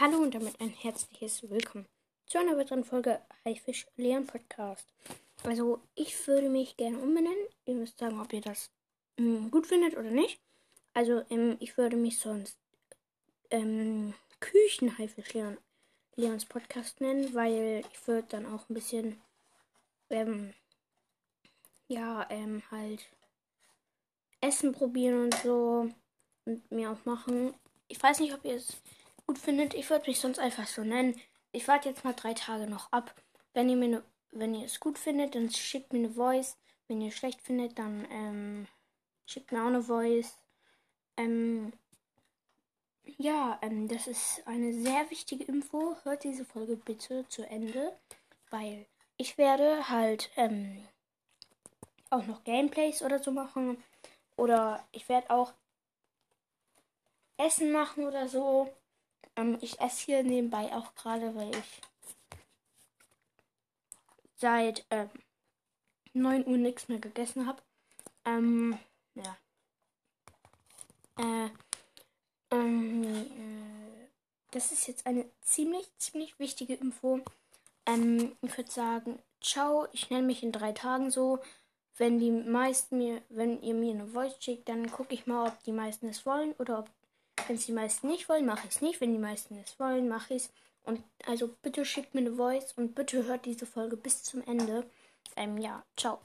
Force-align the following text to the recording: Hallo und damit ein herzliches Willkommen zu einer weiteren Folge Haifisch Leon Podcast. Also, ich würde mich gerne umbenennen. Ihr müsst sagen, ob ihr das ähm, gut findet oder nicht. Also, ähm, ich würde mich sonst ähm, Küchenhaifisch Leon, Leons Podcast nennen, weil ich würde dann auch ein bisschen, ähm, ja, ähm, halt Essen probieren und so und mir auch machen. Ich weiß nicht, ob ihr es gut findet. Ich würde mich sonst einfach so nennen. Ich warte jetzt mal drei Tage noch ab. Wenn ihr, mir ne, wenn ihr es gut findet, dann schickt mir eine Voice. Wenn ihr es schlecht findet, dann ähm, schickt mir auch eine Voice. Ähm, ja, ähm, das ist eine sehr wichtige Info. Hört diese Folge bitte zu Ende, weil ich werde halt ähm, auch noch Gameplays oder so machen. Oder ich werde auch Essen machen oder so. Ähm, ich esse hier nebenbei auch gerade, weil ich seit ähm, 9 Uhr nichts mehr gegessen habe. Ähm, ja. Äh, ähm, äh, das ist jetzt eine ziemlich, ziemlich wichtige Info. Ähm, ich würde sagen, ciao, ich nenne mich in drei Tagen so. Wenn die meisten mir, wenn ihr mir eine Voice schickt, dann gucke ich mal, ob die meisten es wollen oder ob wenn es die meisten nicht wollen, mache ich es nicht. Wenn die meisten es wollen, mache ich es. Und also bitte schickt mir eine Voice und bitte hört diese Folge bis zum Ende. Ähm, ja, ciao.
Hallo 0.00 0.16
und 0.20 0.34
damit 0.34 0.58
ein 0.58 0.70
herzliches 0.70 1.50
Willkommen 1.50 1.86
zu 2.24 2.38
einer 2.38 2.56
weiteren 2.56 2.82
Folge 2.82 3.20
Haifisch 3.44 3.86
Leon 3.96 4.26
Podcast. 4.26 4.86
Also, 5.44 5.82
ich 5.94 6.26
würde 6.26 6.48
mich 6.48 6.78
gerne 6.78 6.96
umbenennen. 6.98 7.46
Ihr 7.66 7.74
müsst 7.74 7.98
sagen, 7.98 8.18
ob 8.18 8.32
ihr 8.32 8.40
das 8.40 8.70
ähm, 9.18 9.50
gut 9.50 9.66
findet 9.66 9.92
oder 9.98 10.10
nicht. 10.10 10.40
Also, 10.94 11.22
ähm, 11.28 11.58
ich 11.60 11.76
würde 11.76 11.96
mich 11.96 12.18
sonst 12.18 12.56
ähm, 13.50 14.14
Küchenhaifisch 14.40 15.34
Leon, 15.34 15.58
Leons 16.16 16.46
Podcast 16.46 17.02
nennen, 17.02 17.34
weil 17.34 17.84
ich 17.92 18.08
würde 18.08 18.26
dann 18.30 18.46
auch 18.46 18.66
ein 18.70 18.74
bisschen, 18.74 19.20
ähm, 20.08 20.54
ja, 21.88 22.26
ähm, 22.30 22.62
halt 22.70 23.04
Essen 24.40 24.72
probieren 24.72 25.24
und 25.24 25.34
so 25.44 25.90
und 26.46 26.72
mir 26.72 26.92
auch 26.92 27.04
machen. 27.04 27.52
Ich 27.88 28.02
weiß 28.02 28.20
nicht, 28.20 28.32
ob 28.32 28.42
ihr 28.46 28.54
es 28.54 28.80
gut 29.32 29.38
findet. 29.38 29.72
Ich 29.72 29.88
würde 29.88 30.10
mich 30.10 30.20
sonst 30.20 30.38
einfach 30.38 30.66
so 30.66 30.84
nennen. 30.84 31.18
Ich 31.52 31.66
warte 31.66 31.88
jetzt 31.88 32.04
mal 32.04 32.12
drei 32.12 32.34
Tage 32.34 32.66
noch 32.66 32.92
ab. 32.92 33.14
Wenn 33.54 33.70
ihr, 33.70 33.76
mir 33.76 33.88
ne, 33.88 34.04
wenn 34.30 34.54
ihr 34.54 34.66
es 34.66 34.78
gut 34.78 34.98
findet, 34.98 35.34
dann 35.34 35.48
schickt 35.50 35.94
mir 35.94 36.00
eine 36.00 36.10
Voice. 36.10 36.58
Wenn 36.86 37.00
ihr 37.00 37.08
es 37.08 37.14
schlecht 37.14 37.40
findet, 37.40 37.78
dann 37.78 38.06
ähm, 38.10 38.66
schickt 39.24 39.50
mir 39.50 39.62
auch 39.62 39.68
eine 39.68 39.82
Voice. 39.82 40.36
Ähm, 41.16 41.72
ja, 43.16 43.58
ähm, 43.62 43.88
das 43.88 44.06
ist 44.06 44.42
eine 44.44 44.74
sehr 44.74 45.10
wichtige 45.10 45.44
Info. 45.44 45.96
Hört 46.02 46.24
diese 46.24 46.44
Folge 46.44 46.76
bitte 46.76 47.26
zu 47.28 47.42
Ende, 47.48 47.96
weil 48.50 48.84
ich 49.16 49.38
werde 49.38 49.88
halt 49.88 50.30
ähm, 50.36 50.86
auch 52.10 52.26
noch 52.26 52.44
Gameplays 52.44 53.00
oder 53.00 53.18
so 53.18 53.30
machen. 53.30 53.82
Oder 54.36 54.86
ich 54.92 55.08
werde 55.08 55.30
auch 55.30 55.54
Essen 57.38 57.72
machen 57.72 58.06
oder 58.06 58.28
so. 58.28 58.70
Ähm, 59.36 59.58
ich 59.60 59.80
esse 59.80 60.04
hier 60.04 60.22
nebenbei 60.22 60.72
auch 60.74 60.94
gerade, 60.94 61.34
weil 61.34 61.50
ich 61.54 61.80
seit 64.36 64.84
ähm, 64.90 65.10
9 66.14 66.46
Uhr 66.46 66.56
nichts 66.56 66.88
mehr 66.88 66.98
gegessen 66.98 67.46
habe. 67.46 67.62
Ähm, 68.24 68.78
ja. 69.14 69.36
Äh, 71.18 71.50
ähm, 72.50 73.04
äh, 73.04 74.08
das 74.50 74.72
ist 74.72 74.86
jetzt 74.86 75.06
eine 75.06 75.24
ziemlich, 75.40 75.90
ziemlich 75.98 76.38
wichtige 76.38 76.74
Info. 76.74 77.20
Ähm, 77.86 78.36
ich 78.42 78.56
würde 78.56 78.70
sagen, 78.70 79.18
ciao, 79.40 79.86
ich 79.92 80.10
nenne 80.10 80.26
mich 80.26 80.42
in 80.42 80.52
drei 80.52 80.72
Tagen 80.72 81.10
so. 81.10 81.38
Wenn 81.96 82.18
die 82.18 82.30
meisten 82.30 82.98
mir, 82.98 83.22
wenn 83.28 83.62
ihr 83.62 83.74
mir 83.74 83.94
eine 83.94 84.06
Voice 84.08 84.36
schickt, 84.40 84.68
dann 84.68 84.90
gucke 84.90 85.14
ich 85.14 85.26
mal, 85.26 85.48
ob 85.48 85.62
die 85.64 85.72
meisten 85.72 86.08
es 86.08 86.24
wollen 86.26 86.52
oder 86.58 86.80
ob 86.80 86.90
wenn 87.48 87.56
es 87.56 87.66
die 87.66 87.72
meisten 87.72 88.08
nicht 88.08 88.28
wollen, 88.28 88.46
mache 88.46 88.66
ich 88.66 88.76
es 88.76 88.80
nicht. 88.82 89.00
Wenn 89.00 89.12
die 89.12 89.18
meisten 89.18 89.56
es 89.58 89.78
wollen, 89.78 90.08
mache 90.08 90.34
ich 90.34 90.44
es. 90.44 90.50
Und 90.84 91.02
also 91.26 91.48
bitte 91.62 91.84
schickt 91.84 92.14
mir 92.14 92.20
eine 92.20 92.32
Voice 92.32 92.72
und 92.76 92.94
bitte 92.94 93.24
hört 93.24 93.44
diese 93.44 93.66
Folge 93.66 93.96
bis 93.96 94.22
zum 94.24 94.42
Ende. 94.42 94.84
Ähm, 95.36 95.58
ja, 95.58 95.84
ciao. 95.96 96.20